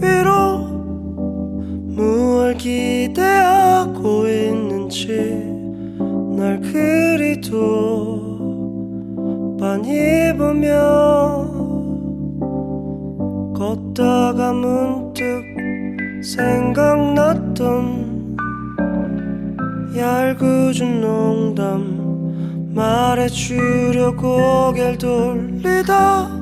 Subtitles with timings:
[0.00, 0.58] 위로
[1.94, 5.06] 무얼 기대하고 있는지
[6.36, 7.96] 날 그리도
[9.58, 11.46] 빤히 보며
[13.54, 15.42] 걷다가 문득
[16.22, 18.06] 생각났던
[19.96, 21.96] 얄궂은 농담
[22.74, 26.35] 말해주려 고개를 돌리다.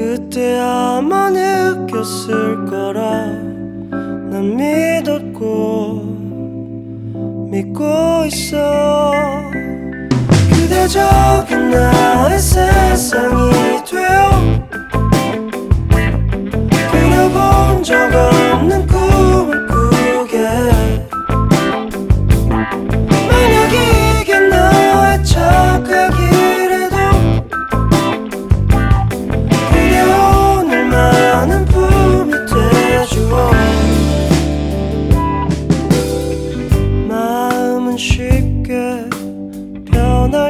[0.00, 3.26] 그때 아마 느꼈을 거라.
[4.30, 6.02] 난 믿었고
[7.50, 9.12] 믿고 있어.
[10.48, 14.30] 그대적인 나의 세상이 되어.
[16.90, 18.49] 그려본 적은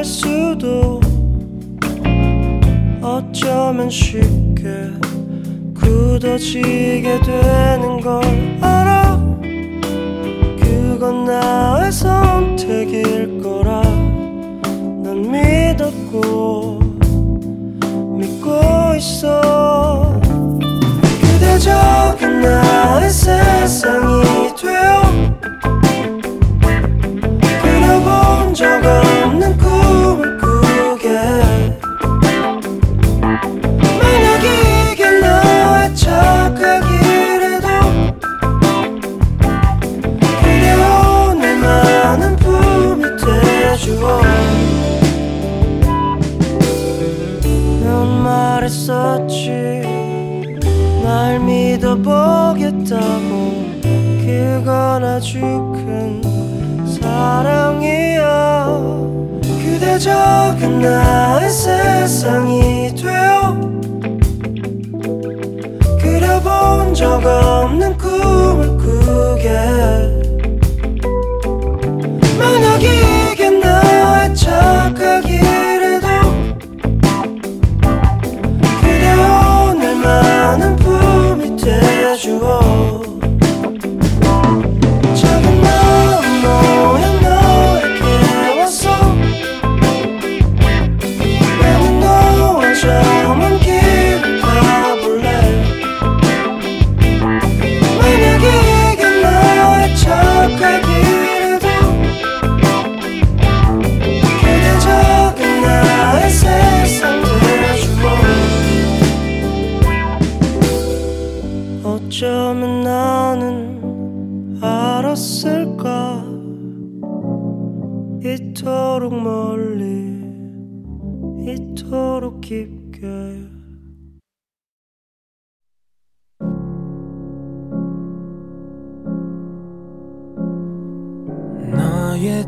[0.03, 0.99] 수도
[3.01, 4.91] 어쩌면 쉽게
[5.75, 8.21] 굳어지게 되는 걸
[8.61, 9.17] 알아?
[10.59, 16.79] 그건 나의 선택일 거라 난 믿었고
[18.17, 20.19] 믿고 있어.
[21.21, 25.01] 그대 적은 나의 세상이 되어
[27.63, 29.10] 그려본 적없
[60.01, 63.53] 적은 나의 세상이 되어
[66.01, 70.20] 그려본 적 없는 꿈을 꾸게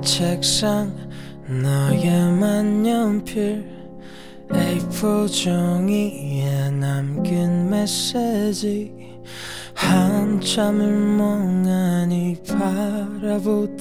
[0.01, 0.93] 책상
[1.47, 3.73] 너의 만년필.
[4.49, 8.93] A4 종이에 남긴 메시지.
[9.73, 13.77] 한참을 멍하니 바라보다가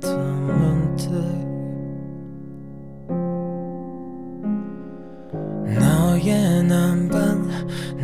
[0.00, 1.08] 또 문득.
[5.80, 7.48] 너의 난방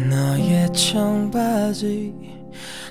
[0.08, 2.14] 너의 청바지.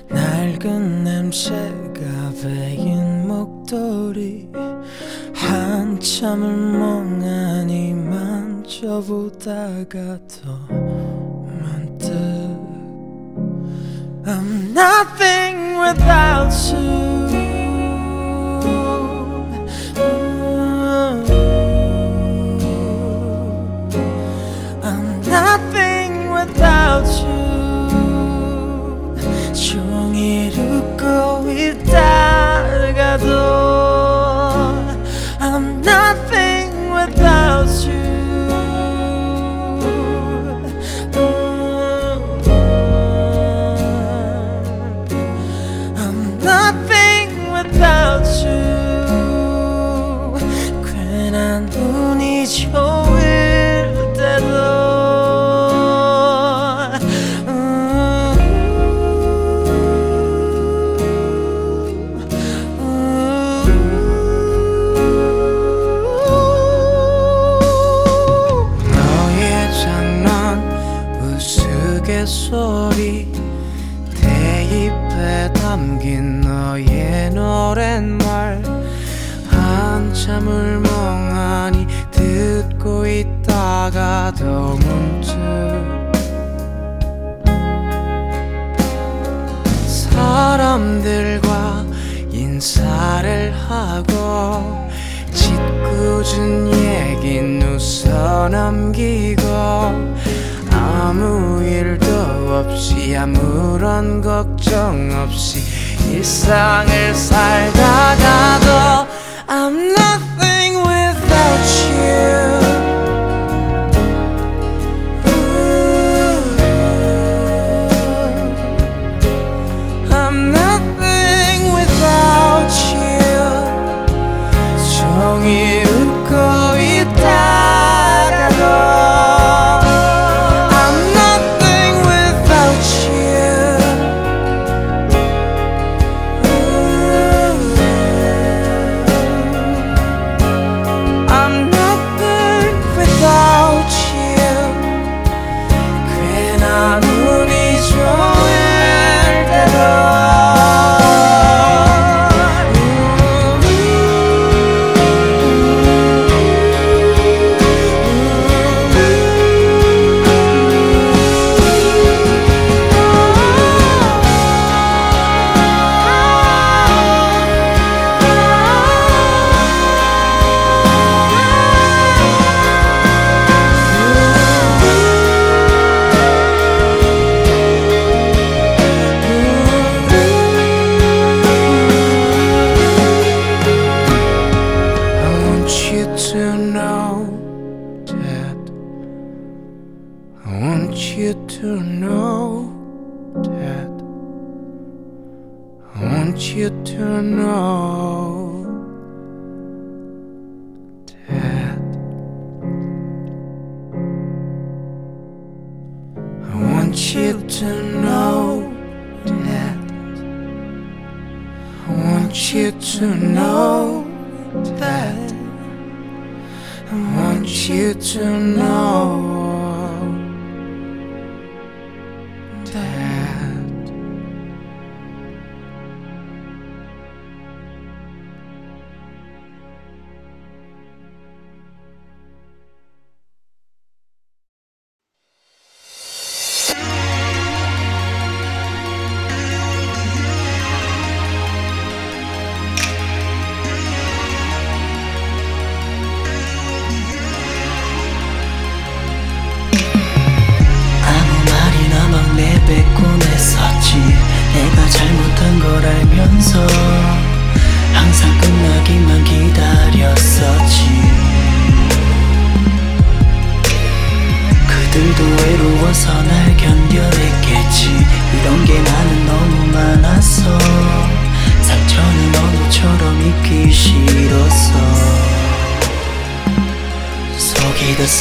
[0.08, 4.49] 낡은 냄새가 배인 목 도리
[5.33, 9.47] 한참을 멍하니 만져보다가
[10.27, 12.09] 또 문득
[14.25, 17.19] I'm nothing without you
[24.81, 27.39] I'm nothing without you
[29.53, 32.12] 종일 웃고 있다
[33.16, 33.63] 가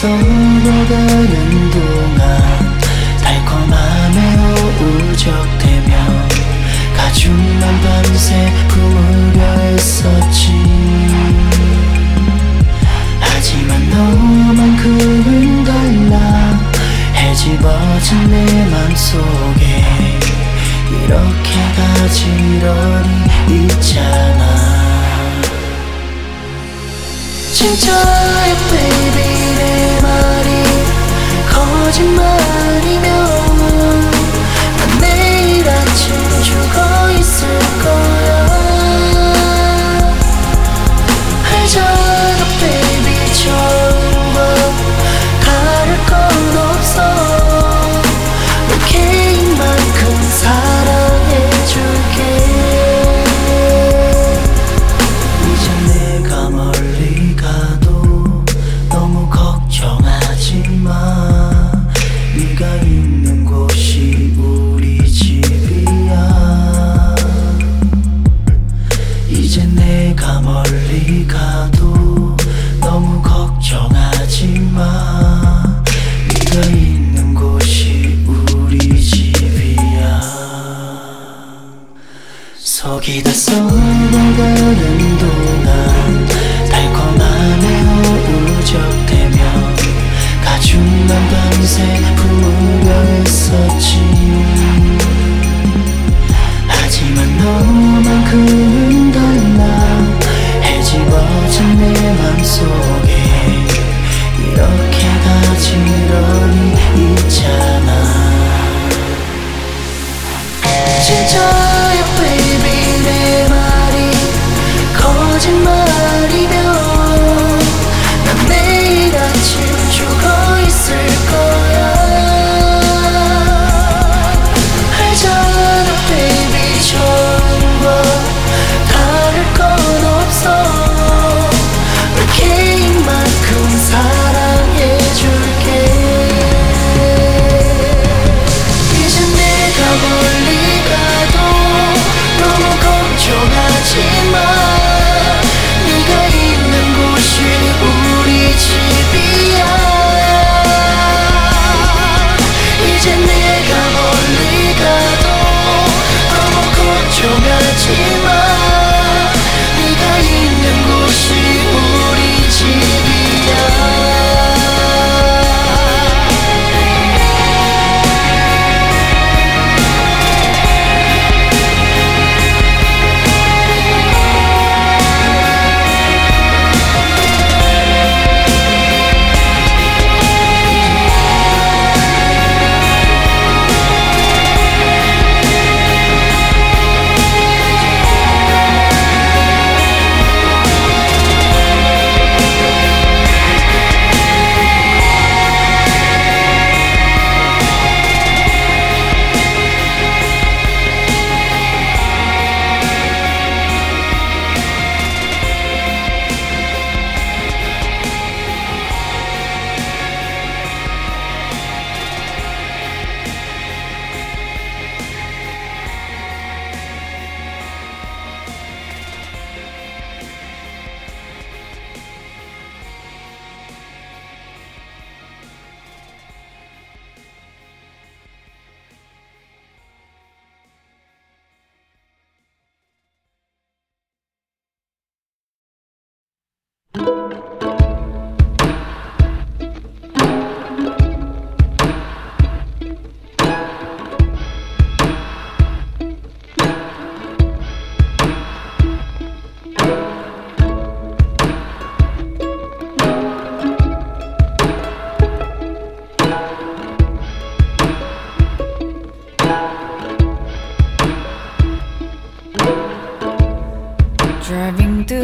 [0.04, 2.22] 서울어가는 동안
[3.22, 4.18] 달콤함에
[4.82, 5.94] 우적되며
[6.98, 10.52] 가죽만 밤새 품으려 했었지.
[13.18, 16.18] 하지만 너만큼은 달라
[17.16, 19.64] 해집어진 내 맘속에
[20.92, 23.10] 이렇게 가지런히
[23.56, 24.63] 있잖아.
[27.66, 30.73] enjoy, baby, 내 머리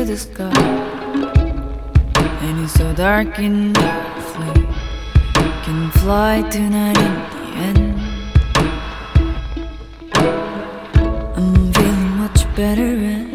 [0.09, 0.49] the sky.
[2.41, 4.65] And it's so dark and lovely.
[5.63, 7.99] Can fly tonight in the end.
[11.37, 13.28] I'm feeling much better.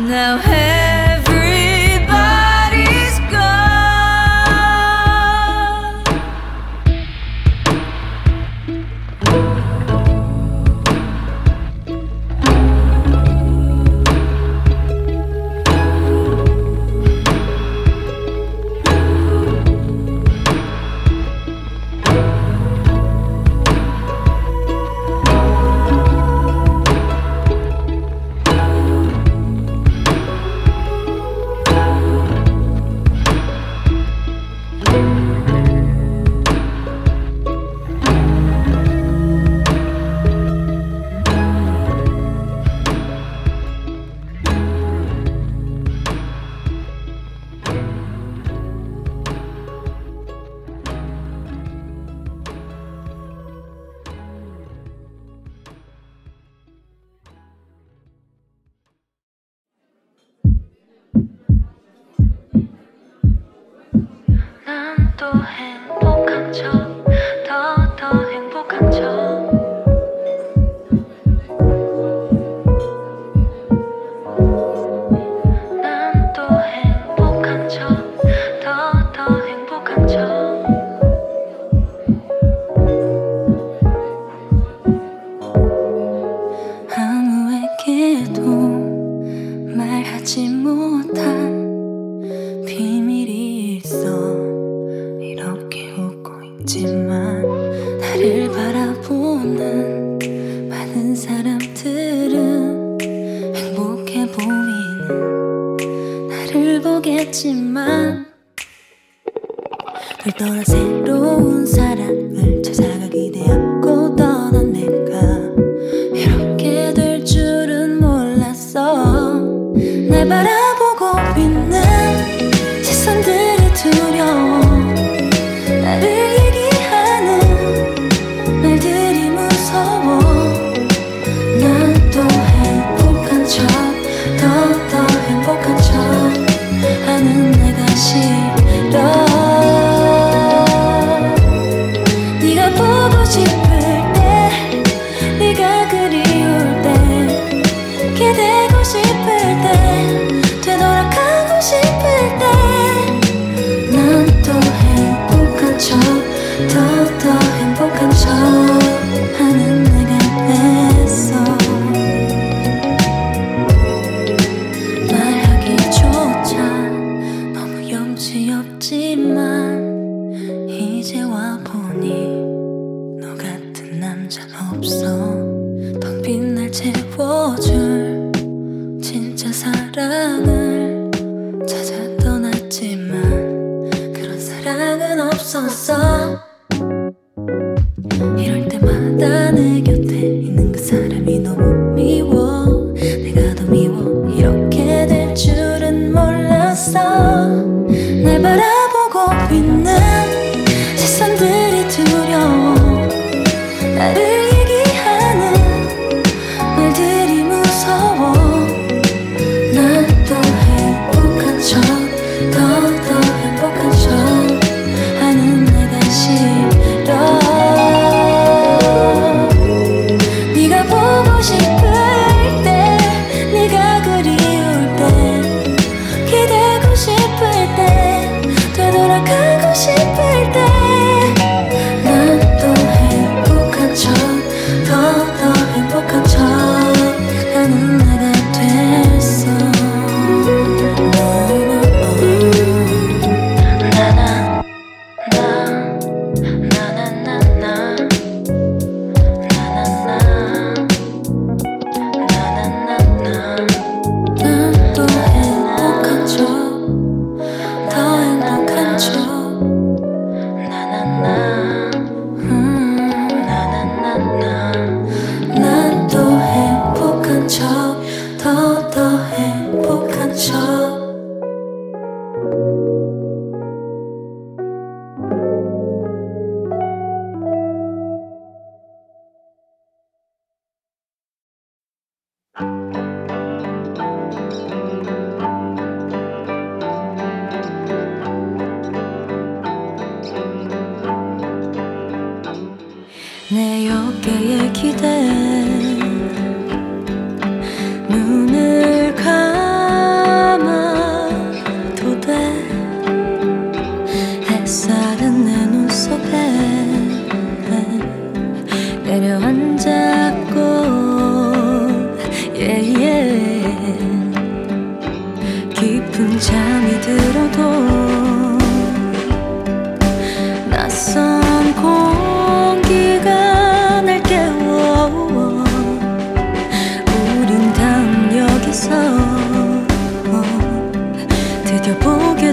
[0.00, 0.79] Now hey.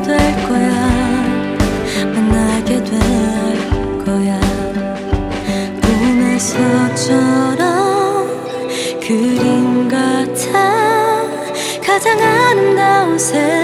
[0.01, 0.69] 될 거야.
[2.13, 2.99] 만나게 될
[4.05, 4.39] 거야.
[5.81, 7.57] 꿈에서처럼
[9.01, 11.25] 그림 같아.
[11.85, 13.56] 가장 아름다운 새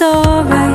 [0.00, 0.69] story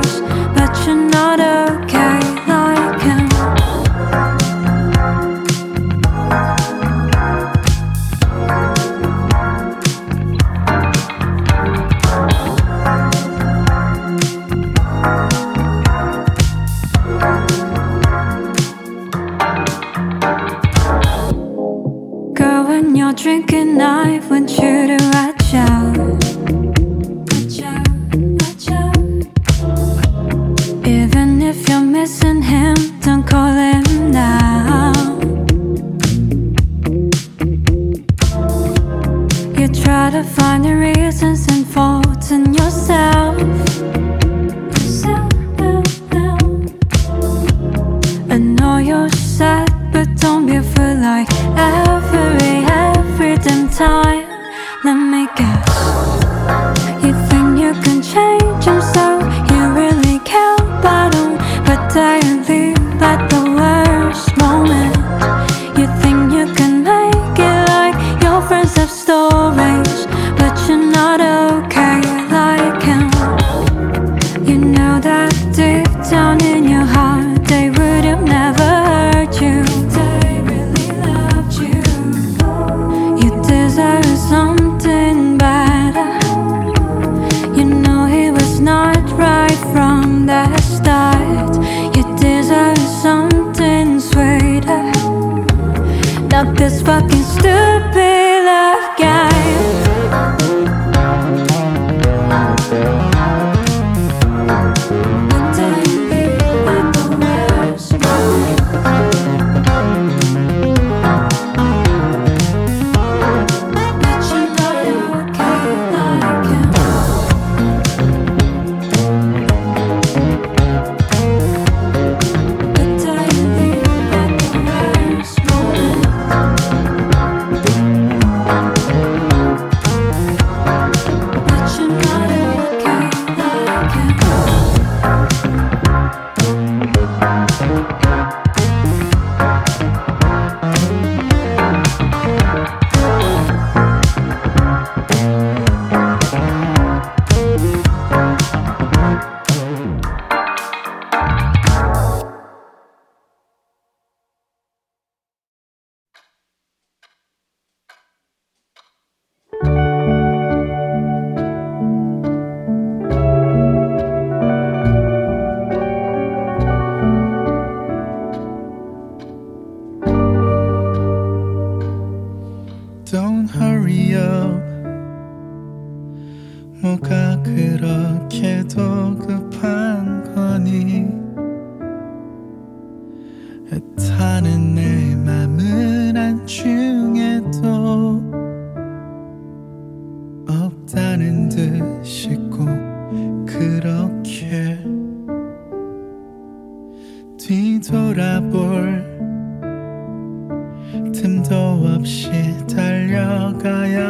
[201.13, 201.55] 틈도
[201.95, 202.29] 없이
[202.67, 204.05] 달려가야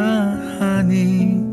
[0.60, 1.44] 하니.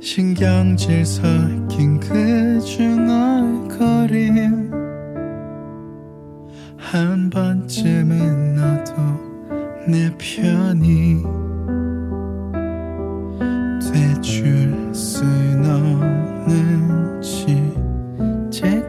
[0.00, 3.60] 신경질 섞인 그 중얼거림
[6.76, 8.92] 한 번쯤은 너도
[9.86, 11.22] 내 편이
[13.80, 17.56] 돼줄 순 없는지.
[18.50, 18.82] 제